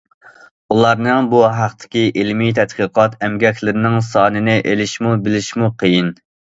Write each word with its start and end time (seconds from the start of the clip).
ئۇلارنىڭ 0.75 1.27
بۇ 1.33 1.41
ھەقتىكى 1.57 2.03
ئىلمىي 2.23 2.57
تەتقىقات 2.63 3.21
ئەمگەكلىرىنىڭ 3.29 4.03
سانىنى 4.11 4.61
ئېلىشمۇ، 4.67 5.17
بىلىشمۇ 5.29 5.75
قىيىن. 5.85 6.15